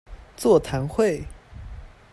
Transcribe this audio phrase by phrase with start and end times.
[0.35, 1.23] 座談會